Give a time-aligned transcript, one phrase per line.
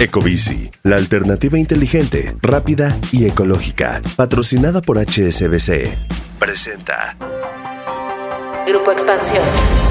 [0.00, 5.94] Ecobici, la alternativa inteligente, rápida y ecológica, patrocinada por HSBC,
[6.38, 7.18] presenta
[8.66, 9.89] Grupo Expansión.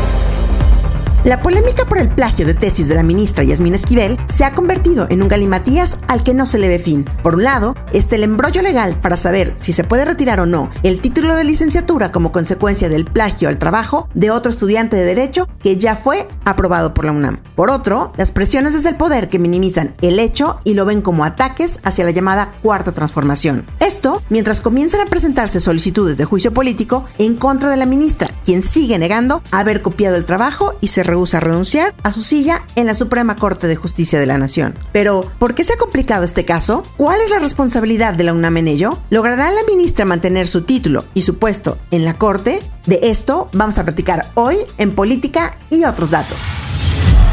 [1.25, 5.05] La polémica por el plagio de tesis de la ministra Yasmín Esquivel se ha convertido
[5.09, 7.03] en un galimatías al que no se le ve fin.
[7.21, 10.69] Por un lado, está el embrollo legal para saber si se puede retirar o no
[10.81, 15.49] el título de licenciatura como consecuencia del plagio al trabajo de otro estudiante de Derecho
[15.59, 17.41] que ya fue aprobado por la UNAM.
[17.53, 21.25] Por otro, las presiones desde el poder que minimizan el hecho y lo ven como
[21.25, 23.65] ataques hacia la llamada cuarta transformación.
[23.81, 28.63] Esto mientras comienzan a presentarse solicitudes de juicio político en contra de la ministra, quien
[28.63, 32.85] sigue negando haber copiado el trabajo y se rehúsa a renunciar a su silla en
[32.85, 34.77] la Suprema Corte de Justicia de la Nación.
[34.91, 36.83] Pero, ¿por qué se ha complicado este caso?
[36.97, 38.97] ¿Cuál es la responsabilidad de la UNAM en ello?
[39.09, 42.59] ¿Logrará la ministra mantener su título y su puesto en la Corte?
[42.85, 46.39] De esto vamos a platicar hoy en Política y otros datos.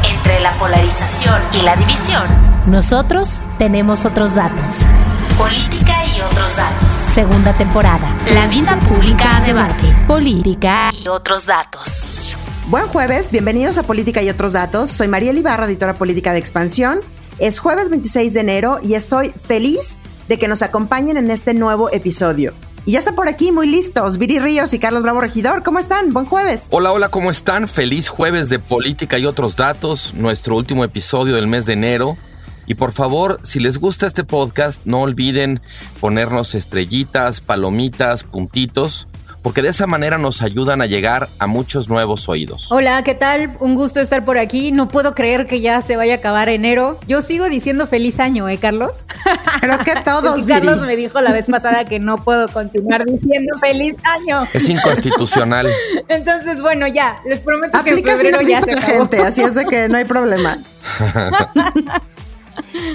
[0.09, 2.23] Entre la polarización y la división,
[2.65, 4.87] nosotros tenemos otros datos.
[5.37, 6.93] Política y otros datos.
[6.93, 8.09] Segunda temporada.
[8.33, 9.95] La vida pública a debate.
[10.07, 12.06] Política y otros datos.
[12.69, 14.91] Buen jueves, bienvenidos a Política y otros datos.
[14.91, 16.99] Soy María Ibarra, editora política de Expansión.
[17.39, 21.89] Es jueves 26 de enero y estoy feliz de que nos acompañen en este nuevo
[21.93, 22.53] episodio.
[22.85, 25.63] Y ya está por aquí, muy listos, Viri Ríos y Carlos Bravo Regidor.
[25.63, 26.11] ¿Cómo están?
[26.11, 26.67] Buen jueves.
[26.71, 27.69] Hola, hola, ¿cómo están?
[27.69, 32.17] Feliz jueves de Política y otros datos, nuestro último episodio del mes de enero.
[32.65, 35.61] Y por favor, si les gusta este podcast, no olviden
[36.01, 39.07] ponernos estrellitas, palomitas, puntitos
[39.47, 42.69] porque de esa manera nos ayudan a llegar a muchos nuevos oídos.
[42.69, 43.55] Hola, ¿qué tal?
[43.61, 44.73] Un gusto estar por aquí.
[44.73, 46.99] No puedo creer que ya se vaya a acabar enero.
[47.07, 49.05] Yo sigo diciendo feliz año, ¿eh, Carlos?
[49.61, 50.43] Creo que todos.
[50.47, 54.43] Carlos me dijo la vez pasada que no puedo continuar diciendo feliz año.
[54.53, 55.69] Es inconstitucional.
[56.09, 59.87] Entonces, bueno, ya, les prometo que en febrero ya se gente, así es de que
[59.87, 60.57] no hay problema.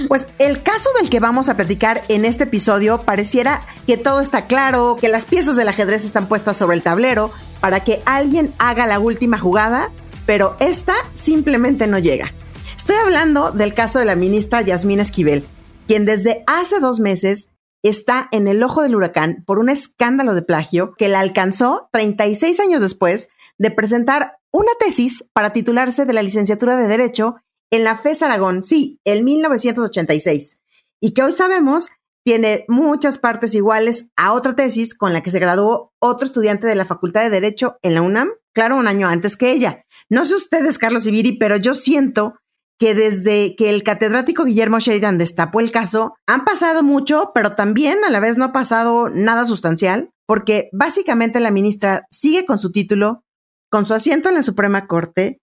[0.08, 4.46] Pues el caso del que vamos a platicar en este episodio pareciera que todo está
[4.46, 8.86] claro, que las piezas del ajedrez están puestas sobre el tablero para que alguien haga
[8.86, 9.90] la última jugada,
[10.26, 12.32] pero esta simplemente no llega.
[12.76, 15.46] Estoy hablando del caso de la ministra Yasmín Esquivel,
[15.86, 17.48] quien desde hace dos meses
[17.82, 22.58] está en el ojo del huracán por un escándalo de plagio que la alcanzó 36
[22.60, 23.28] años después
[23.58, 27.36] de presentar una tesis para titularse de la licenciatura de Derecho
[27.72, 30.58] en la FES Aragón, sí, en 1986,
[31.00, 31.90] y que hoy sabemos
[32.24, 36.76] tiene muchas partes iguales a otra tesis con la que se graduó otro estudiante de
[36.76, 39.84] la Facultad de Derecho en la UNAM, claro, un año antes que ella.
[40.08, 42.34] No sé ustedes, Carlos Ibiri, pero yo siento
[42.78, 48.04] que desde que el catedrático Guillermo Sheridan destapó el caso, han pasado mucho, pero también
[48.04, 52.70] a la vez no ha pasado nada sustancial, porque básicamente la ministra sigue con su
[52.70, 53.22] título,
[53.70, 55.38] con su asiento en la Suprema Corte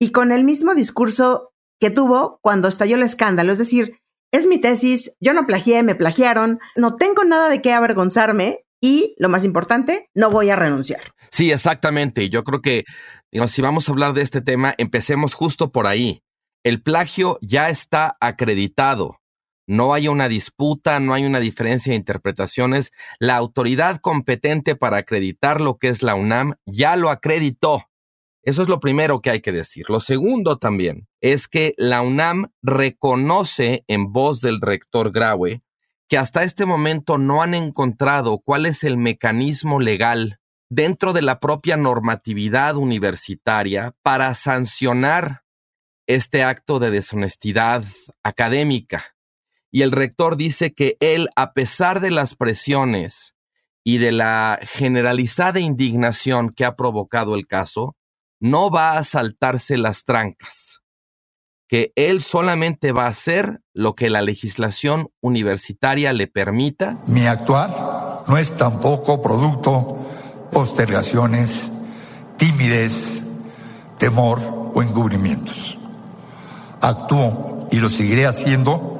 [0.00, 3.52] y con el mismo discurso que tuvo cuando estalló el escándalo.
[3.52, 3.98] Es decir,
[4.32, 9.14] es mi tesis, yo no plagié, me plagiaron, no tengo nada de qué avergonzarme y,
[9.18, 11.00] lo más importante, no voy a renunciar.
[11.30, 12.28] Sí, exactamente.
[12.28, 12.84] Yo creo que
[13.48, 16.22] si vamos a hablar de este tema, empecemos justo por ahí.
[16.64, 19.20] El plagio ya está acreditado.
[19.66, 22.90] No hay una disputa, no hay una diferencia de interpretaciones.
[23.18, 27.84] La autoridad competente para acreditar lo que es la UNAM ya lo acreditó.
[28.44, 29.86] Eso es lo primero que hay que decir.
[29.88, 35.62] Lo segundo también es que la UNAM reconoce en voz del rector Graue
[36.08, 41.40] que hasta este momento no han encontrado cuál es el mecanismo legal dentro de la
[41.40, 45.44] propia normatividad universitaria para sancionar
[46.06, 47.82] este acto de deshonestidad
[48.22, 49.16] académica.
[49.70, 53.34] Y el rector dice que él, a pesar de las presiones
[53.82, 57.96] y de la generalizada indignación que ha provocado el caso,
[58.40, 60.82] no va a saltarse las trancas,
[61.68, 67.02] que él solamente va a hacer lo que la legislación universitaria le permita.
[67.06, 69.98] Mi actuar no es tampoco producto
[70.52, 71.70] postergaciones,
[72.36, 73.22] timidez,
[73.98, 74.40] temor
[74.74, 75.78] o encubrimientos.
[76.80, 78.93] Actúo y lo seguiré haciendo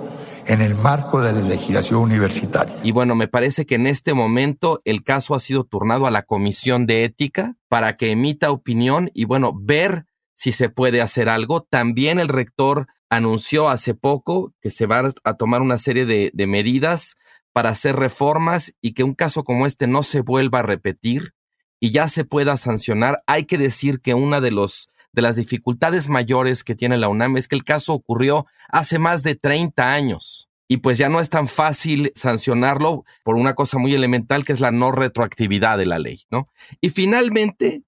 [0.47, 2.77] en el marco de la legislación universitaria.
[2.83, 6.23] Y bueno, me parece que en este momento el caso ha sido turnado a la
[6.23, 11.63] Comisión de Ética para que emita opinión y bueno, ver si se puede hacer algo.
[11.63, 16.47] También el rector anunció hace poco que se va a tomar una serie de, de
[16.47, 17.17] medidas
[17.53, 21.35] para hacer reformas y que un caso como este no se vuelva a repetir
[21.81, 23.23] y ya se pueda sancionar.
[23.27, 27.37] Hay que decir que una de los de las dificultades mayores que tiene la UNAM
[27.37, 31.31] es que el caso ocurrió hace más de 30 años y pues ya no es
[31.31, 35.99] tan fácil sancionarlo por una cosa muy elemental que es la no retroactividad de la
[35.99, 36.49] ley, ¿no?
[36.81, 37.83] Y finalmente,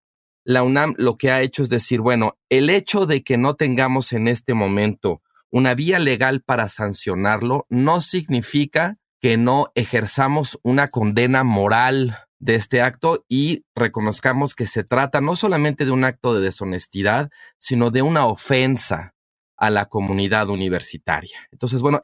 [0.45, 4.13] la UNAM lo que ha hecho es decir, bueno, el hecho de que no tengamos
[4.13, 11.43] en este momento una vía legal para sancionarlo no significa que no ejerzamos una condena
[11.43, 16.41] moral de este acto y reconozcamos que se trata no solamente de un acto de
[16.41, 17.29] deshonestidad,
[17.59, 19.15] sino de una ofensa
[19.57, 21.49] a la comunidad universitaria.
[21.51, 22.03] Entonces, bueno,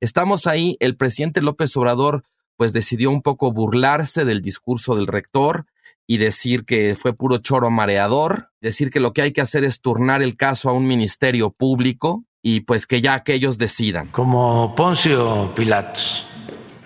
[0.00, 0.76] estamos ahí.
[0.80, 2.24] El presidente López Obrador
[2.56, 5.66] pues decidió un poco burlarse del discurso del rector
[6.06, 9.80] y decir que fue puro choro mareador, decir que lo que hay que hacer es
[9.80, 14.08] turnar el caso a un ministerio público y pues que ya que ellos decidan.
[14.08, 16.26] Como Poncio Pilatos,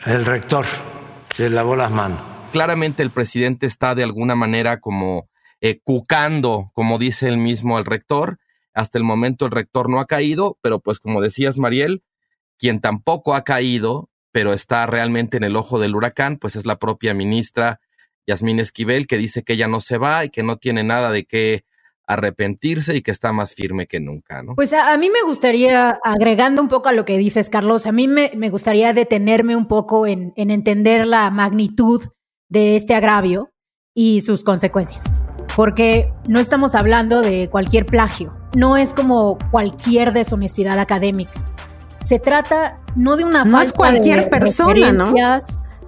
[0.05, 0.67] el rector
[1.35, 2.40] se lavó las manos.
[2.53, 5.29] Claramente el presidente está de alguna manera como
[5.61, 8.39] eh, cucando, como dice el mismo el rector,
[8.75, 12.03] hasta el momento el rector no ha caído, pero pues como decías, Mariel,
[12.59, 16.79] quien tampoco ha caído, pero está realmente en el ojo del huracán, pues es la
[16.79, 17.81] propia ministra
[18.27, 21.27] Yasmín Esquivel, que dice que ella no se va y que no tiene nada de
[21.27, 21.65] qué
[22.07, 24.57] arrepentirse y que está más firme que nunca, ¿no?
[24.57, 28.09] Pues a, mí me gustaría, agregando un poco a lo que dices, Carlos, a mí
[28.09, 32.03] me, gustaría detenerme un poco en entender la magnitud
[32.51, 33.51] de este agravio
[33.95, 35.05] y sus consecuencias,
[35.57, 41.45] porque no estamos hablando de cualquier plagio, no es como cualquier deshonestidad académica.
[42.05, 45.15] Se trata no de una no es cualquier persona, ¿no?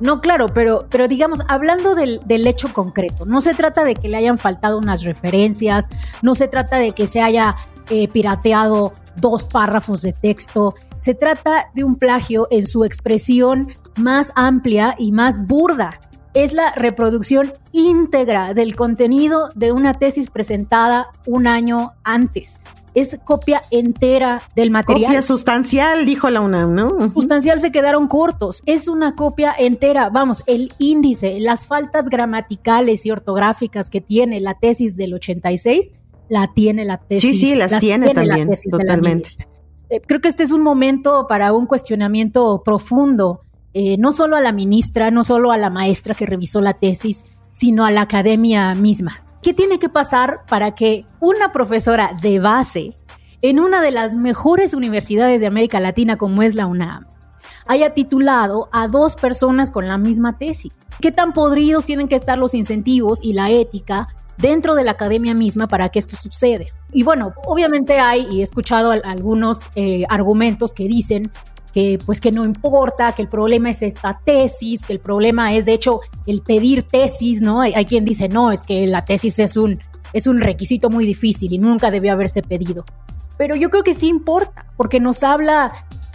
[0.00, 4.08] No, claro, pero, pero digamos, hablando del, del, hecho concreto, no se trata de que
[4.08, 5.86] le hayan faltado unas referencias,
[6.22, 7.54] no se trata de que se haya
[7.88, 14.32] eh, pirateado dos párrafos de texto, se trata de un plagio en su expresión más
[14.34, 16.00] amplia y más burda
[16.34, 22.60] es la reproducción íntegra del contenido de una tesis presentada un año antes.
[22.94, 25.06] Es copia entera del material.
[25.06, 27.10] Copia sustancial, dijo la UNAM, ¿no?
[27.10, 28.62] Sustancial se quedaron cortos.
[28.66, 30.10] Es una copia entera.
[30.10, 35.92] Vamos, el índice, las faltas gramaticales y ortográficas que tiene la tesis del 86,
[36.28, 37.30] la tiene la tesis.
[37.30, 39.30] Sí, sí, las, tiene, también, totalmente.
[39.88, 43.40] Eh, creo que este es un momento para un cuestionamiento profundo
[43.74, 47.24] eh, no solo a la ministra, no solo a la maestra que revisó la tesis,
[47.52, 49.22] sino a la academia misma.
[49.42, 52.96] ¿Qué tiene que pasar para que una profesora de base
[53.40, 57.06] en una de las mejores universidades de América Latina como es la UNAM
[57.66, 60.76] haya titulado a dos personas con la misma tesis?
[61.00, 64.06] ¿Qué tan podridos tienen que estar los incentivos y la ética
[64.38, 66.64] dentro de la academia misma para que esto suceda?
[66.92, 71.30] Y bueno, obviamente hay, y he escuchado algunos eh, argumentos que dicen
[71.72, 75.64] que pues que no importa, que el problema es esta tesis, que el problema es
[75.64, 77.60] de hecho el pedir tesis, ¿no?
[77.60, 79.80] Hay, quien dice, no, es que la tesis es un,
[80.12, 82.84] es un requisito muy difícil y nunca debió haberse pedido.
[83.38, 85.70] Pero yo creo que sí importa, porque nos habla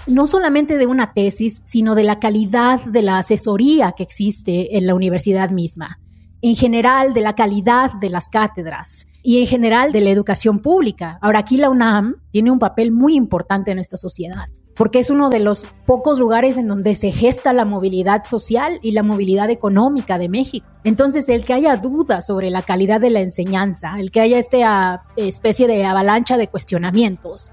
[0.06, 4.86] no solamente de una tesis, sino de la calidad de la asesoría que existe en
[4.86, 6.00] la universidad misma,
[6.42, 11.18] en general de la calidad de las cátedras y en general de la educación pública.
[11.22, 14.46] Ahora aquí la UNAM tiene un papel muy importante en esta sociedad
[14.78, 18.92] porque es uno de los pocos lugares en donde se gesta la movilidad social y
[18.92, 20.68] la movilidad económica de México.
[20.84, 25.04] Entonces, el que haya dudas sobre la calidad de la enseñanza, el que haya esta
[25.16, 27.52] especie de avalancha de cuestionamientos,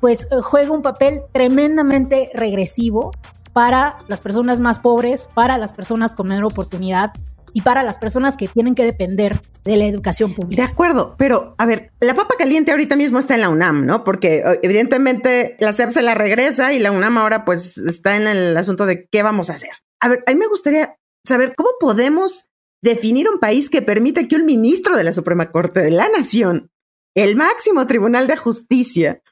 [0.00, 3.12] pues eh, juega un papel tremendamente regresivo
[3.52, 7.12] para las personas más pobres, para las personas con menor oportunidad
[7.52, 10.64] y para las personas que tienen que depender de la educación pública.
[10.64, 14.04] De acuerdo, pero a ver, la papa caliente ahorita mismo está en la UNAM, ¿no?
[14.04, 18.26] Porque eh, evidentemente la SEP se la regresa y la UNAM ahora pues está en
[18.26, 19.70] el asunto de qué vamos a hacer.
[20.00, 22.50] A ver, a mí me gustaría saber cómo podemos
[22.82, 26.70] definir un país que permita que un ministro de la Suprema Corte de la Nación,
[27.14, 29.22] el máximo tribunal de justicia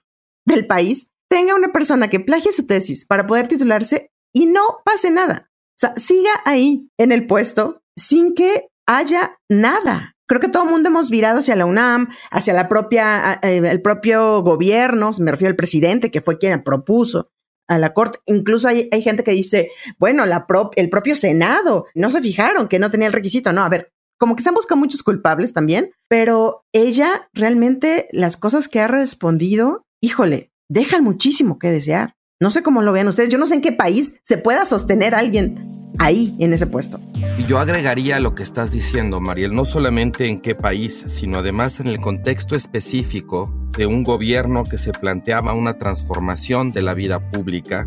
[0.46, 5.10] del país, tenga una persona que plagie su tesis para poder titularse y no pase
[5.10, 5.50] nada.
[5.50, 10.16] O sea, siga ahí en el puesto sin que haya nada.
[10.26, 13.82] Creo que todo el mundo hemos virado hacia la UNAM, hacia la propia, eh, el
[13.82, 17.30] propio gobierno, me refiero al presidente, que fue quien propuso
[17.66, 18.18] a la corte.
[18.26, 22.90] Incluso hay, gente que dice, bueno, la el propio Senado, no se fijaron que no
[22.90, 23.52] tenía el requisito.
[23.52, 28.36] No, a ver, como que se han buscado muchos culpables también, pero ella realmente las
[28.36, 32.14] cosas que ha respondido, híjole, dejan muchísimo que desear.
[32.40, 33.30] No sé cómo lo vean ustedes.
[33.30, 36.98] Yo no sé en qué país se pueda sostener alguien ahí, en ese puesto.
[37.38, 41.78] Y yo agregaría lo que estás diciendo, Mariel, no solamente en qué país, sino además
[41.78, 47.30] en el contexto específico de un gobierno que se planteaba una transformación de la vida
[47.30, 47.86] pública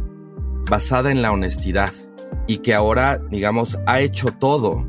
[0.69, 1.91] basada en la honestidad
[2.47, 4.87] y que ahora, digamos, ha hecho todo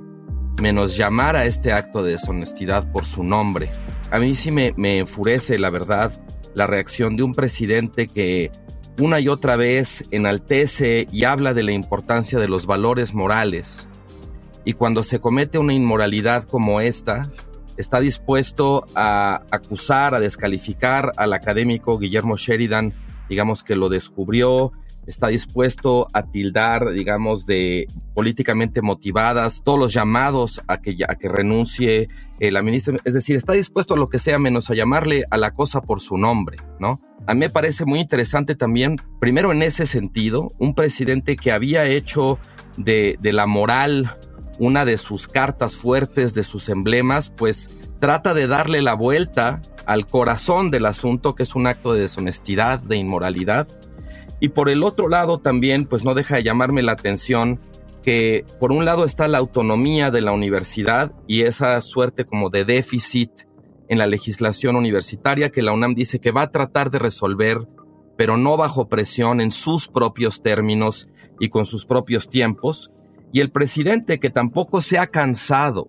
[0.60, 3.70] menos llamar a este acto de deshonestidad por su nombre.
[4.10, 6.12] A mí sí me, me enfurece, la verdad,
[6.54, 8.52] la reacción de un presidente que
[8.98, 13.88] una y otra vez enaltece y habla de la importancia de los valores morales.
[14.64, 17.30] Y cuando se comete una inmoralidad como esta,
[17.76, 22.94] está dispuesto a acusar, a descalificar al académico Guillermo Sheridan,
[23.28, 24.72] digamos que lo descubrió,
[25.06, 31.28] está dispuesto a tildar, digamos, de políticamente motivadas todos los llamados a que, a que
[31.28, 32.08] renuncie
[32.40, 35.36] eh, la ministra, es decir, está dispuesto a lo que sea menos a llamarle a
[35.36, 37.00] la cosa por su nombre, ¿no?
[37.26, 41.86] A mí me parece muy interesante también, primero en ese sentido, un presidente que había
[41.86, 42.38] hecho
[42.76, 44.10] de, de la moral
[44.58, 50.06] una de sus cartas fuertes, de sus emblemas, pues trata de darle la vuelta al
[50.06, 53.68] corazón del asunto, que es un acto de deshonestidad, de inmoralidad,
[54.40, 57.60] y por el otro lado también, pues no deja de llamarme la atención
[58.02, 62.64] que por un lado está la autonomía de la universidad y esa suerte como de
[62.64, 63.30] déficit
[63.88, 67.66] en la legislación universitaria que la UNAM dice que va a tratar de resolver,
[68.16, 71.08] pero no bajo presión en sus propios términos
[71.40, 72.90] y con sus propios tiempos,
[73.32, 75.88] y el presidente que tampoco se ha cansado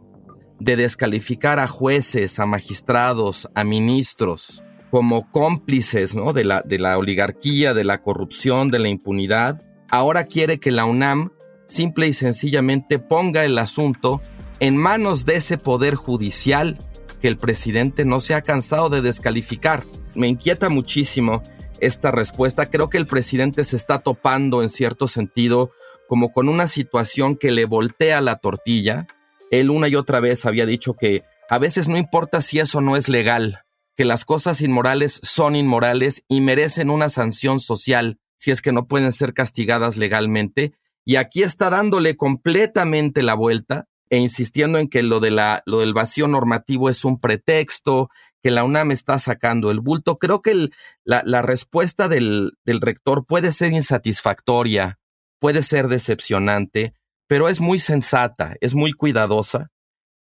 [0.60, 4.64] de descalificar a jueces, a magistrados, a ministros,
[4.96, 6.32] como cómplices ¿no?
[6.32, 10.86] de, la, de la oligarquía, de la corrupción, de la impunidad, ahora quiere que la
[10.86, 11.34] UNAM
[11.68, 14.22] simple y sencillamente ponga el asunto
[14.62, 16.78] en manos de ese poder judicial
[17.20, 19.84] que el presidente no se ha cansado de descalificar.
[20.14, 21.44] Me inquieta muchísimo
[21.82, 22.70] esta respuesta.
[22.70, 25.72] Creo que el presidente se está topando en cierto sentido
[26.08, 29.08] como con una situación que le voltea la tortilla.
[29.52, 32.96] Él una y otra vez había dicho que a veces no importa si eso no
[32.96, 33.65] es legal,
[33.96, 38.88] que las cosas inmorales son inmorales y merecen una sanción social si es que no
[38.88, 40.74] pueden ser castigadas legalmente.
[41.06, 45.80] Y aquí está dándole completamente la vuelta e insistiendo en que lo, de la, lo
[45.80, 48.10] del vacío normativo es un pretexto,
[48.44, 50.20] que la UNAM está sacando el bulto.
[50.20, 50.70] Creo que
[51.04, 55.00] la, la, respuesta del, del rector puede ser insatisfactoria,
[55.40, 56.94] puede ser decepcionante,
[57.28, 59.72] pero es muy sensata, es muy cuidadosa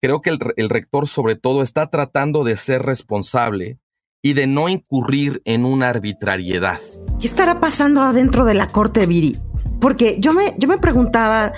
[0.02, 3.78] creo que el, rector sobre todo está tratando de ser responsable
[4.20, 6.80] y de no incurrir en una arbitrariedad.
[7.20, 9.38] ¿Qué estará pasando adentro de la corte, Viri?
[9.80, 11.52] Porque yo me, yo me preguntaba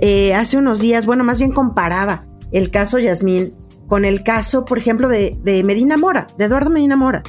[0.00, 3.54] eh, hace unos días, bueno, más bien comparaba el caso Yasmín
[3.86, 7.22] con el caso, por ejemplo, de, de Medina Mora, de Eduardo Medina Mora,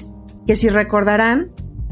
[0.48, 1.52] que si recordarán,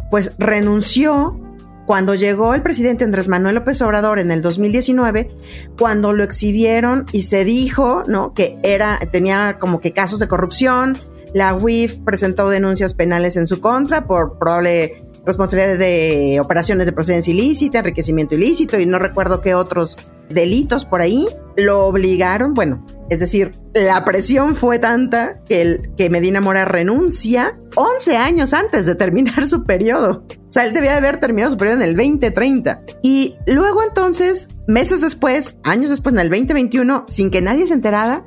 [0.10, 1.40] pues renunció
[1.86, 5.30] cuando llegó el presidente Andrés Manuel López Obrador en el 2019,
[5.78, 8.34] cuando lo exhibieron y se dijo, ¿no?
[8.34, 10.98] Que era, tenía como que casos de corrupción,
[11.34, 17.34] la UIF presentó denuncias penales en su contra por probable responsabilidad de operaciones de procedencia
[17.34, 19.98] ilícita, enriquecimiento ilícito y no recuerdo qué otros
[20.30, 26.10] delitos por ahí, lo obligaron, bueno, es decir, la presión fue tanta que, el, que
[26.10, 30.26] Medina Mora renuncia 11 años antes de terminar su periodo.
[30.30, 32.84] O sea, él debía de haber terminado su periodo en el 2030.
[33.02, 38.26] Y luego entonces, meses después, años después, en el 2021, sin que nadie se enterara,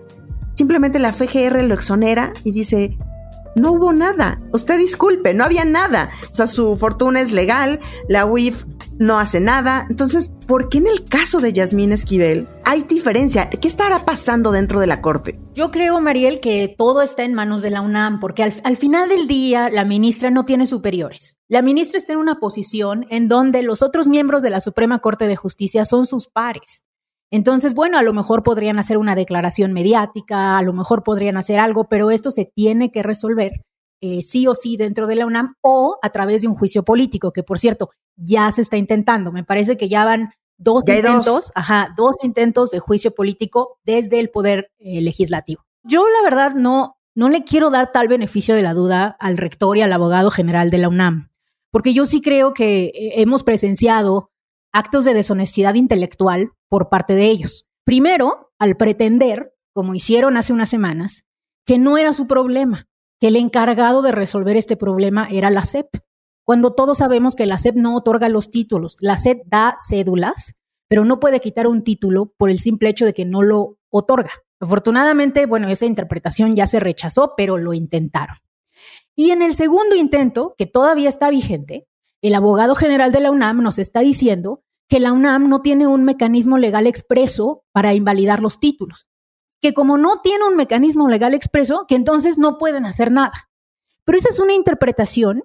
[0.55, 2.97] simplemente la FGR lo exonera y dice,
[3.57, 4.41] no hubo nada.
[4.53, 6.11] Usted disculpe, no había nada.
[6.31, 8.65] O sea, su fortuna es legal, la UIF
[8.99, 9.87] no hace nada.
[9.89, 13.51] Entonces, ¿por qué en el caso de Yasmín Esquivel hay diferencia?
[13.51, 15.39] ¿Qué estará pasando dentro de la corte?
[15.55, 19.09] Yo creo, Mariel, que todo está en manos de la UNAM, porque al, al, final
[19.09, 21.39] del día la ministra no tiene superiores.
[21.49, 25.27] La ministra está en una posición en donde los otros miembros de la Suprema Corte
[25.27, 26.83] de Justicia son sus pares.
[27.31, 31.59] Entonces, bueno, a lo mejor podrían hacer una declaración mediática, a lo mejor podrían hacer
[31.59, 33.63] algo, pero esto se tiene que resolver
[34.01, 37.33] eh, sí o sí dentro de la UNAM o a través de un juicio político,
[37.33, 39.33] que por cierto, ya se está intentando.
[39.33, 41.53] Me parece que ya van dos intentos, dos?
[41.55, 45.65] Ajá, dos intentos de juicio político desde el poder eh, legislativo.
[45.83, 49.77] Yo la verdad no, no le quiero dar tal beneficio de la duda al rector
[49.77, 51.29] y al abogado general de la UNAM,
[51.71, 54.31] porque yo sí creo que eh, hemos presenciado
[54.73, 57.67] actos de deshonestidad intelectual por parte de ellos.
[57.85, 61.25] Primero, al pretender, como hicieron hace unas semanas,
[61.65, 62.89] que no era su problema,
[63.21, 65.89] que el encargado de resolver este problema era la SEP,
[66.45, 68.99] cuando todos sabemos que la SEP no otorga los títulos.
[69.01, 70.55] La SEP da cédulas,
[70.89, 74.31] pero no puede quitar un título por el simple hecho de que no lo otorga.
[74.61, 78.37] Afortunadamente, bueno, esa interpretación ya se rechazó, pero lo intentaron.
[79.17, 81.89] Y en el segundo intento, que todavía está vigente,
[82.23, 86.05] el abogado general de la UNAM nos está diciendo que la UNAM no tiene un
[86.05, 89.09] mecanismo legal expreso para invalidar los títulos.
[89.67, 93.51] Que como no tiene un mecanismo legal expreso, que entonces no pueden hacer nada.
[94.05, 95.43] Pero esa es una interpretación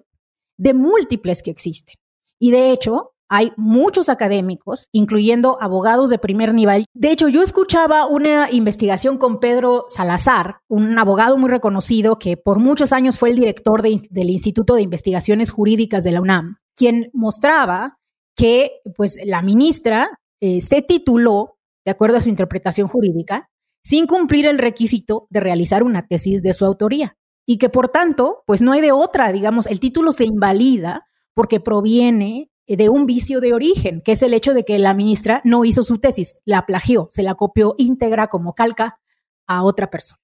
[0.60, 1.96] de múltiples que existen.
[2.38, 6.86] Y de hecho, hay muchos académicos, incluyendo abogados de primer nivel.
[6.94, 12.60] De hecho, yo escuchaba una investigación con Pedro Salazar, un abogado muy reconocido que por
[12.60, 17.98] muchos años fue el director del Instituto de Investigaciones Jurídicas de la UNAM, quien mostraba
[18.36, 23.48] que pues, la ministra eh, se tituló, de acuerdo a su interpretación jurídica,
[23.84, 28.44] sin cumplir el requisito de realizar una tesis de su autoría y que por tanto,
[28.46, 33.42] pues no hay de otra, digamos, el título se invalida porque proviene de un vicio
[33.42, 36.66] de origen, que es el hecho de que la ministra no hizo su tesis, la
[36.66, 39.00] plagió, se la copió íntegra como calca
[39.48, 40.22] a otra persona.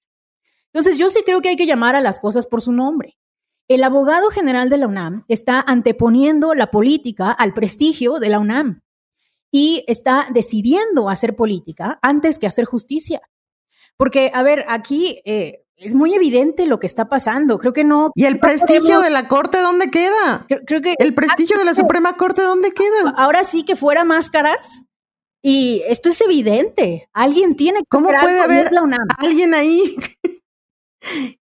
[0.72, 3.18] Entonces, yo sí creo que hay que llamar a las cosas por su nombre.
[3.68, 8.80] El abogado general de la UNAM está anteponiendo la política al prestigio de la UNAM
[9.50, 13.20] y está decidiendo hacer política antes que hacer justicia.
[13.98, 17.58] Porque, a ver, aquí eh, es muy evidente lo que está pasando.
[17.58, 18.12] Creo que no.
[18.14, 20.46] ¿Y el prestigio de la Corte dónde queda?
[20.66, 20.94] Creo, que.
[20.98, 23.12] El prestigio de la Suprema Corte dónde queda?
[23.16, 24.82] Ahora sí que fuera máscaras.
[25.42, 27.08] Y esto es evidente.
[27.12, 27.86] Alguien tiene que.
[27.90, 28.70] ¿Cómo puede haber
[29.18, 29.96] alguien ahí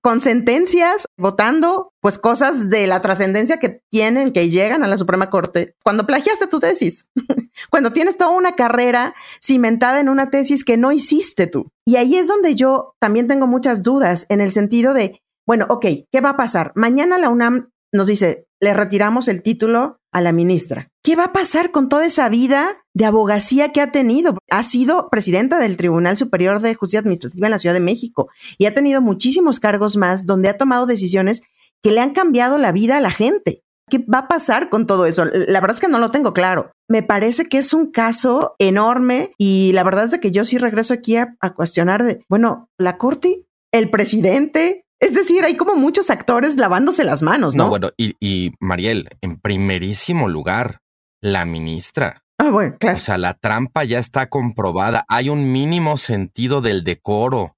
[0.01, 5.31] con sentencias, votando, pues cosas de la trascendencia que tienen, que llegan a la Suprema
[5.31, 5.75] Corte.
[5.85, 7.07] Cuando plagiaste tu tesis,
[7.71, 11.69] cuando tienes toda una carrera cimentada en una tesis que no hiciste tú.
[11.87, 15.87] Y ahí es donde yo también tengo muchas dudas en el sentido de, bueno, ok,
[16.11, 16.73] ¿qué va a pasar?
[16.75, 20.91] Mañana la UNAM nos dice, le retiramos el título a la ministra.
[21.03, 24.39] ¿Qué va a pasar con toda esa vida de abogacía que ha tenido?
[24.51, 28.67] Ha sido presidenta del Tribunal Superior de Justicia Administrativa en la Ciudad de México y
[28.67, 31.43] ha tenido muchísimos cargos más donde ha tomado decisiones
[31.83, 33.63] que le han cambiado la vida a la gente.
[33.91, 35.27] ¿Qué va a pasar con todo eso?
[35.27, 36.73] La verdad es que no lo tengo claro.
[36.89, 40.95] Me parece que es un caso enorme y la verdad es que yo sí regreso
[40.95, 46.57] aquí a, cuestionar de, bueno, la Corte, el presidente, es decir, hay como muchos actores
[46.57, 47.65] lavándose las manos, ¿no?
[47.65, 50.81] No, bueno, y, Mariel, en primerísimo lugar,
[51.21, 52.24] la ministra.
[52.39, 52.97] Ah, bueno, claro.
[52.97, 55.05] O sea, la trampa ya está comprobada.
[55.09, 57.57] Hay un mínimo sentido del decoro,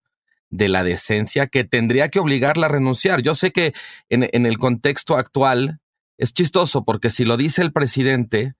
[0.50, 3.22] de la decencia, que tendría que obligarla a renunciar.
[3.22, 3.74] Yo sé que
[4.08, 5.80] en, en el contexto actual
[6.18, 8.54] es chistoso porque si lo dice el presidente,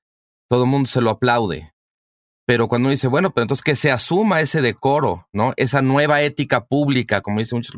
[0.49, 1.73] todo el mundo se lo aplaude.
[2.47, 5.53] Pero cuando uno dice, bueno, pero entonces que se asuma ese decoro, ¿no?
[5.57, 7.77] Esa nueva ética pública, como dicen muchos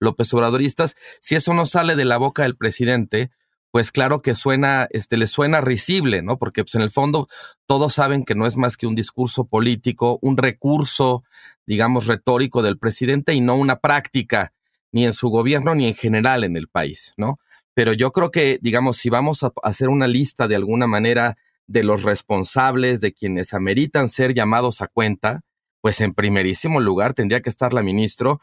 [0.00, 3.30] López Obradoristas, si eso no sale de la boca del presidente,
[3.70, 6.38] pues claro que suena, este, le suena risible, ¿no?
[6.38, 7.28] Porque pues en el fondo
[7.66, 11.24] todos saben que no es más que un discurso político, un recurso,
[11.66, 14.52] digamos, retórico del presidente y no una práctica,
[14.92, 17.38] ni en su gobierno ni en general en el país, ¿no?
[17.74, 21.36] Pero yo creo que, digamos, si vamos a hacer una lista de alguna manera
[21.68, 25.42] de los responsables, de quienes ameritan ser llamados a cuenta,
[25.80, 28.40] pues en primerísimo lugar tendría que estar la ministro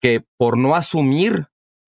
[0.00, 1.46] que por no asumir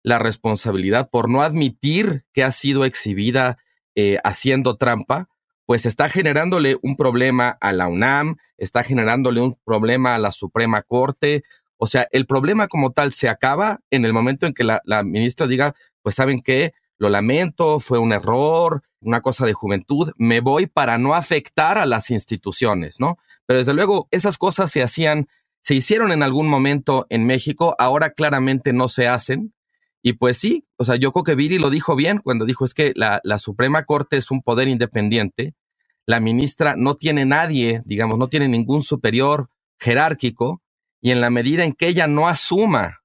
[0.06, 3.58] la responsabilidad, por no admitir que ha sido exhibida
[3.96, 5.28] eh, haciendo trampa,
[5.64, 10.82] pues está generándole un problema a la UNAM, está generándole un problema a la Suprema
[10.82, 11.42] Corte.
[11.76, 15.02] O sea, el problema como tal se acaba en el momento en que la, la
[15.02, 20.38] ministra diga, pues saben qué, lo lamento, fue un error, una cosa de juventud, me
[20.38, 23.18] voy para no afectar a las instituciones, ¿no?
[23.44, 25.26] Pero desde luego esas cosas se hacían,
[25.62, 29.52] se hicieron en algún momento en México, ahora claramente no se hacen.
[30.06, 32.74] Y pues sí, o sea, yo creo que Viri lo dijo bien cuando dijo es
[32.74, 35.56] que la, la Suprema Corte es un poder independiente,
[36.06, 40.62] la ministra no tiene nadie, digamos, no tiene ningún superior jerárquico,
[41.00, 43.02] y en la medida en que ella no asuma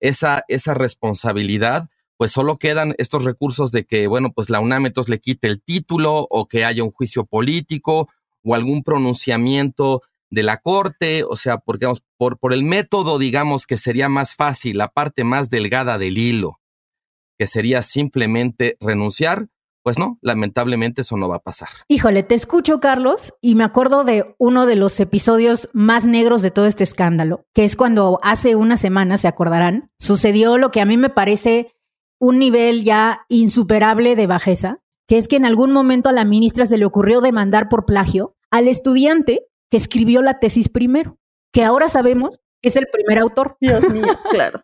[0.00, 5.08] esa, esa responsabilidad, pues solo quedan estos recursos de que, bueno, pues la UNAM entonces
[5.08, 8.08] le quite el título o que haya un juicio político
[8.42, 13.76] o algún pronunciamiento de la corte, o sea, porque, por, por el método, digamos, que
[13.76, 16.60] sería más fácil, la parte más delgada del hilo,
[17.38, 19.48] que sería simplemente renunciar,
[19.82, 21.70] pues no, lamentablemente eso no va a pasar.
[21.88, 26.50] Híjole, te escucho, Carlos, y me acuerdo de uno de los episodios más negros de
[26.50, 30.86] todo este escándalo, que es cuando hace una semana, se acordarán, sucedió lo que a
[30.86, 31.72] mí me parece
[32.20, 36.66] un nivel ya insuperable de bajeza, que es que en algún momento a la ministra
[36.66, 41.18] se le ocurrió demandar por plagio al estudiante que escribió la tesis primero,
[41.52, 43.56] que ahora sabemos es el primer autor.
[43.60, 44.62] Dios mío, claro.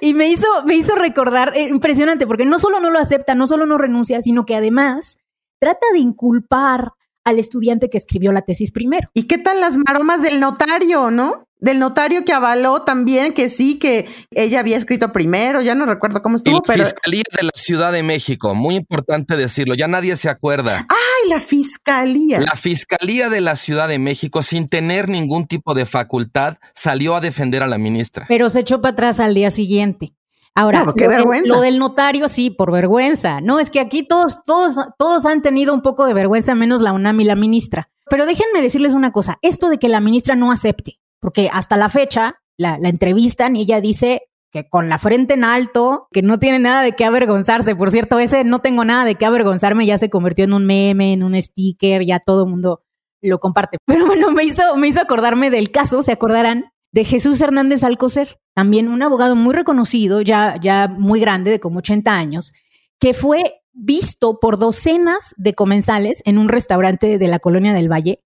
[0.00, 3.46] y me hizo, me hizo recordar, eh, impresionante, porque no solo no lo acepta, no
[3.46, 5.18] solo no renuncia, sino que además
[5.60, 6.92] trata de inculpar
[7.24, 9.08] al estudiante que escribió la tesis primero.
[9.14, 11.48] ¿Y qué tal las maromas del notario, no?
[11.58, 16.20] Del notario que avaló también que sí, que ella había escrito primero, ya no recuerdo
[16.20, 16.84] cómo estuvo, pero.
[16.84, 20.86] Fiscalía de la Ciudad de México, muy importante decirlo, ya nadie se acuerda.
[20.86, 22.40] ¡Ay, y la fiscalía?
[22.40, 27.20] La Fiscalía de la Ciudad de México, sin tener ningún tipo de facultad, salió a
[27.20, 28.26] defender a la ministra.
[28.28, 30.14] Pero se echó para atrás al día siguiente.
[30.54, 31.54] Ahora, No, lo, del- vergüenza.
[31.56, 33.40] lo del notario, sí, por vergüenza.
[33.40, 36.92] No, es que aquí todos, todos, todos han tenido un poco de vergüenza, menos la
[36.92, 37.90] UNAM y la ministra.
[38.08, 41.88] Pero déjenme decirles una cosa, esto de que la ministra no acepte, porque hasta la
[41.88, 44.22] fecha la, la entrevistan y ella dice
[44.54, 47.74] que con la frente en alto, que no tiene nada de qué avergonzarse.
[47.74, 51.12] Por cierto, ese no tengo nada de qué avergonzarme ya se convirtió en un meme,
[51.12, 52.84] en un sticker, ya todo el mundo
[53.20, 53.78] lo comparte.
[53.86, 58.38] Pero bueno, me hizo, me hizo acordarme del caso, se acordarán, de Jesús Hernández Alcocer,
[58.54, 62.52] también un abogado muy reconocido, ya, ya muy grande, de como 80 años,
[63.00, 68.22] que fue visto por docenas de comensales en un restaurante de la colonia del Valle,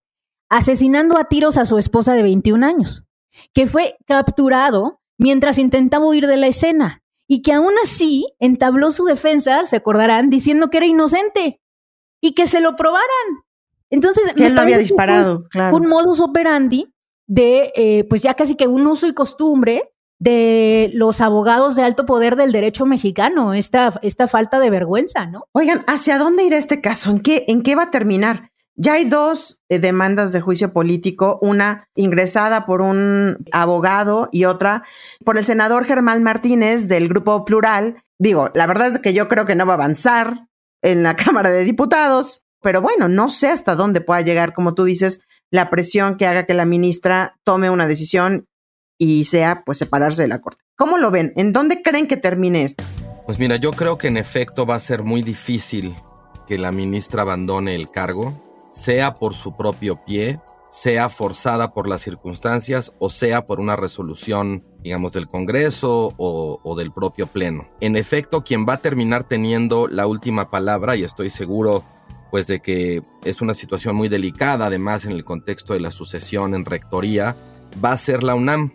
[0.50, 3.06] asesinando a tiros a su esposa de 21 años,
[3.54, 9.04] que fue capturado mientras intentaba huir de la escena y que aún así entabló su
[9.04, 11.61] defensa, se acordarán, diciendo que era inocente
[12.22, 13.07] y que se lo probaran.
[13.90, 15.76] Entonces, Que él había disparado, claro.
[15.76, 16.92] un modus operandi
[17.26, 22.04] de, eh, pues ya casi que un uso y costumbre de los abogados de alto
[22.04, 25.44] poder del derecho mexicano, esta, esta falta de vergüenza, ¿no?
[25.52, 27.11] Oigan, ¿hacia dónde irá este caso?
[27.11, 28.50] ¿En qué, en qué va a terminar?
[28.80, 34.84] Ya hay dos eh, demandas de juicio político, una ingresada por un abogado y otra
[35.24, 38.04] por el senador Germán Martínez del Grupo Plural.
[38.20, 40.46] Digo, la verdad es que yo creo que no va a avanzar
[40.80, 44.84] en la Cámara de Diputados, pero bueno, no sé hasta dónde pueda llegar, como tú
[44.84, 48.46] dices, la presión que haga que la ministra tome una decisión
[48.96, 50.62] y sea pues separarse de la Corte.
[50.76, 51.32] ¿Cómo lo ven?
[51.34, 52.84] ¿En dónde creen que termine esto?
[53.26, 55.96] Pues mira, yo creo que en efecto va a ser muy difícil
[56.46, 58.47] que la ministra abandone el cargo,
[58.78, 64.64] sea por su propio pie, sea forzada por las circunstancias o sea por una resolución,
[64.82, 67.68] digamos, del Congreso o, del propio Pleno.
[67.80, 71.82] En efecto, quien va a terminar teniendo la última palabra, y estoy seguro
[72.30, 76.54] pues de que es una situación muy delicada, además en el contexto de la sucesión
[76.54, 77.34] en rectoría,
[77.82, 78.74] va a ser la UNAM.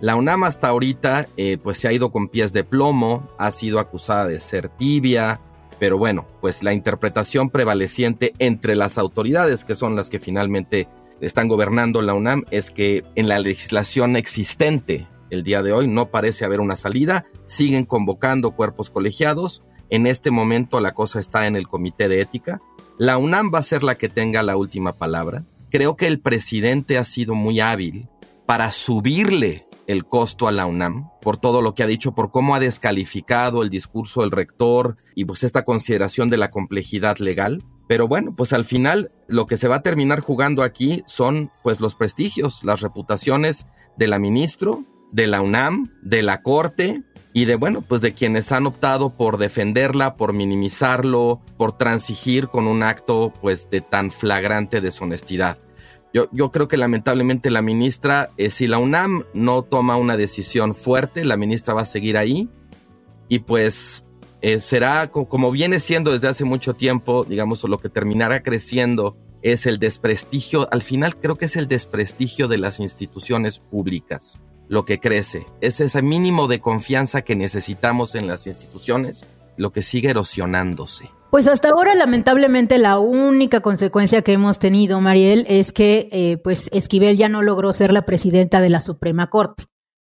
[0.00, 3.80] La UNAM hasta ahorita eh, pues se ha ido con pies de plomo, ha sido
[3.80, 5.40] acusada de ser tibia,
[5.78, 10.88] pero bueno, pues la interpretación prevaleciente entre las autoridades que son las que finalmente
[11.20, 16.06] están gobernando la UNAM es que en la legislación existente el día de hoy no
[16.06, 21.56] parece haber una salida, siguen convocando cuerpos colegiados, en este momento la cosa está en
[21.56, 22.60] el comité de ética,
[22.98, 26.98] la UNAM va a ser la que tenga la última palabra, creo que el presidente
[26.98, 28.08] ha sido muy hábil
[28.46, 32.54] para subirle el costo a la UNAM por todo lo que ha dicho, por cómo
[32.54, 37.64] ha descalificado el discurso del rector y pues esta consideración de la complejidad legal.
[37.88, 41.80] Pero bueno, pues al final lo que se va a terminar jugando aquí son pues
[41.80, 47.56] los prestigios, las reputaciones de la ministro, de la UNAM, de la Corte y de
[47.56, 53.32] bueno, pues de quienes han optado por defenderla, por minimizarlo, por transigir con un acto
[53.40, 55.58] pues de tan flagrante deshonestidad.
[56.14, 60.74] Yo, yo creo que lamentablemente la ministra, eh, si la UNAM no toma una decisión
[60.74, 62.48] fuerte, la ministra va a seguir ahí
[63.28, 64.04] y pues
[64.40, 69.16] eh, será co- como viene siendo desde hace mucho tiempo, digamos, lo que terminará creciendo
[69.42, 74.84] es el desprestigio, al final creo que es el desprestigio de las instituciones públicas lo
[74.84, 80.10] que crece, es ese mínimo de confianza que necesitamos en las instituciones, lo que sigue
[80.10, 81.10] erosionándose.
[81.30, 86.70] Pues hasta ahora, lamentablemente, la única consecuencia que hemos tenido, Mariel, es que eh, pues
[86.72, 89.64] Esquivel ya no logró ser la presidenta de la Suprema Corte.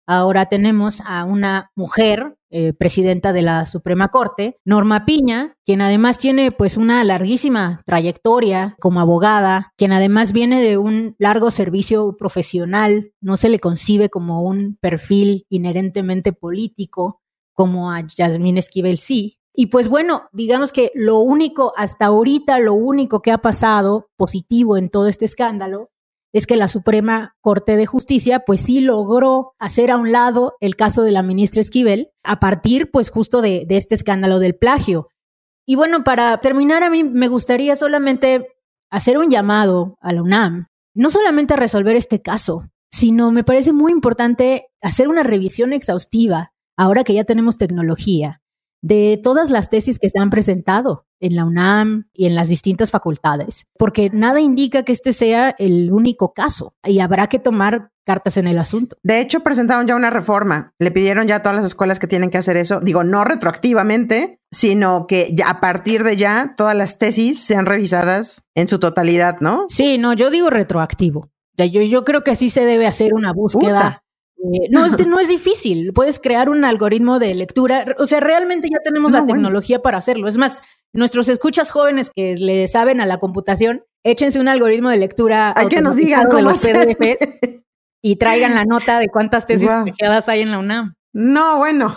[0.06, 6.18] Ahora tenemos a una mujer eh, presidenta de la Suprema Corte, Norma Piña, quien además
[6.18, 13.12] tiene pues una larguísima trayectoria como abogada, quien además viene de un largo servicio profesional,
[13.20, 17.20] no se le concibe como un perfil inherentemente político,
[17.52, 19.39] como a Yasmín Esquivel sí.
[19.54, 24.76] Y pues bueno, digamos que lo único, hasta ahorita, lo único que ha pasado positivo
[24.76, 25.90] en todo este escándalo
[26.32, 30.76] es que la Suprema Corte de Justicia pues sí logró hacer a un lado el
[30.76, 35.08] caso de la ministra Esquivel a partir pues justo de, de este escándalo del plagio.
[35.66, 38.46] Y bueno, para terminar, a mí me gustaría solamente
[38.90, 43.72] hacer un llamado a la UNAM, no solamente a resolver este caso, sino me parece
[43.72, 48.42] muy importante hacer una revisión exhaustiva, ahora que ya tenemos tecnología,
[48.82, 52.90] de todas las tesis que se han presentado en la UNAM y en las distintas
[52.90, 58.38] facultades, porque nada indica que este sea el único caso y habrá que tomar cartas
[58.38, 58.96] en el asunto.
[59.02, 60.74] De hecho, presentaron ya una reforma.
[60.78, 62.80] Le pidieron ya a todas las escuelas que tienen que hacer eso.
[62.80, 68.48] Digo, no retroactivamente, sino que ya a partir de ya todas las tesis sean revisadas
[68.54, 69.66] en su totalidad, ¿no?
[69.68, 71.30] Sí, no, yo digo retroactivo.
[71.56, 74.02] Yo, yo creo que sí se debe hacer una búsqueda,
[74.42, 75.92] Eh, no, es, no es difícil.
[75.92, 77.84] Puedes crear un algoritmo de lectura.
[77.98, 80.28] O sea, realmente ya tenemos la tecnología para hacerlo.
[80.28, 84.96] Es más, nuestros escuchas jóvenes que le saben a la computación, échense un algoritmo de
[84.96, 87.28] lectura Hay que nos digan de los PDFs
[88.02, 89.84] y traigan la nota de cuántas tesis wow.
[90.26, 90.94] hay en la UNAM.
[91.12, 91.94] No, bueno,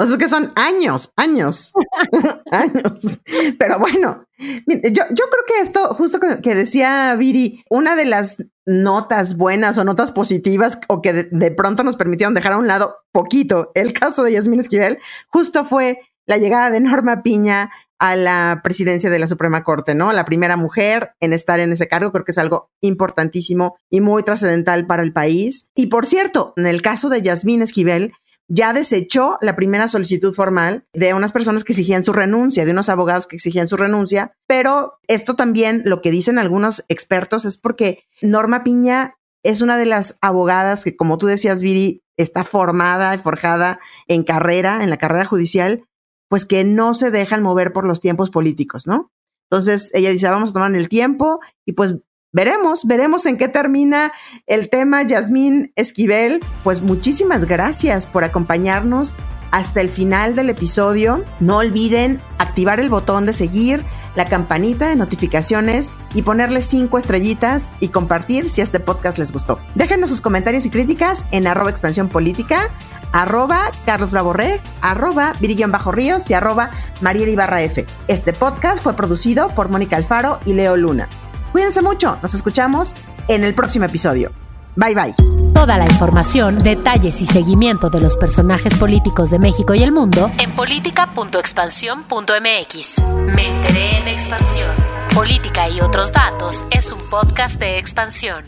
[0.00, 1.72] o sea, que son años, años,
[2.50, 3.20] años.
[3.58, 9.36] Pero bueno, yo, yo creo que esto, justo que decía Viri, una de las notas
[9.36, 12.96] buenas o notas positivas o que de, de, pronto nos permitieron dejar a un lado
[13.12, 18.62] poquito el caso de Yasmín Esquivel, justo fue la llegada de Norma Piña a la
[18.64, 20.14] presidencia de la Suprema Corte, ¿no?
[20.14, 24.22] La primera mujer en estar en ese cargo, creo que es algo importantísimo y muy
[24.22, 25.68] trascendental para el país.
[25.74, 28.14] Y por cierto, en el caso de Yasmín Esquivel,
[28.50, 32.88] ya desechó la primera solicitud formal de unas personas que exigían su renuncia, de unos
[32.88, 38.02] abogados que exigían su renuncia, pero esto también lo que dicen algunos expertos es porque
[38.20, 43.18] Norma Piña es una de las abogadas que, como tú decías, Viri, está formada y
[43.18, 45.84] forjada en carrera, en la carrera judicial,
[46.28, 49.12] pues que no se dejan mover por los tiempos políticos, ¿no?
[49.48, 51.94] Entonces ella dice, vamos a tomar el tiempo y pues
[52.32, 54.12] veremos, veremos en qué termina
[54.46, 55.02] el tema.
[55.02, 59.14] Yasmín Esquivel, pues muchísimas gracias por acompañarnos
[59.50, 61.24] hasta el final del episodio.
[61.40, 63.84] No olviden activar el botón de seguir,
[64.16, 69.58] la campanita de notificaciones y ponerle cinco estrellitas y compartir si este podcast les gustó.
[69.74, 72.70] Déjenos sus comentarios y críticas en arroba expansión política,
[73.12, 74.34] arroba Carlos Bravo
[74.80, 75.32] arroba
[75.68, 77.84] Bajo Ríos y arroba Mariela Ibarra F.
[78.08, 81.08] Este podcast fue producido por Mónica Alfaro y Leo Luna.
[81.52, 82.94] Cuídense mucho, nos escuchamos
[83.28, 84.32] en el próximo episodio.
[84.76, 85.12] Bye bye.
[85.52, 90.30] Toda la información, detalles y seguimiento de los personajes políticos de México y el mundo
[90.38, 93.02] en política.expansión.mx.
[93.34, 94.70] Me enteré en expansión.
[95.14, 98.44] Política y otros datos es un podcast de expansión.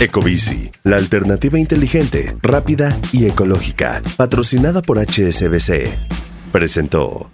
[0.00, 5.98] Ecobici, la alternativa inteligente, rápida y ecológica, patrocinada por HSBC,
[6.50, 7.31] presentó.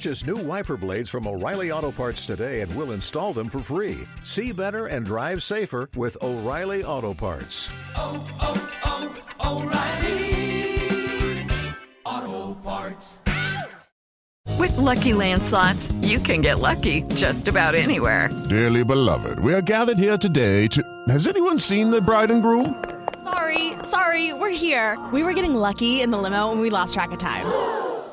[0.00, 3.98] Purchase new wiper blades from O'Reilly Auto Parts today and we'll install them for free.
[4.24, 7.68] See better and drive safer with O'Reilly Auto Parts.
[7.94, 11.44] Oh, oh, oh, O'Reilly
[12.06, 13.18] Auto Parts.
[14.58, 18.30] With lucky landslots, you can get lucky just about anywhere.
[18.48, 20.82] Dearly beloved, we are gathered here today to.
[21.10, 22.82] Has anyone seen the bride and groom?
[23.22, 24.98] Sorry, sorry, we're here.
[25.12, 27.89] We were getting lucky in the limo and we lost track of time.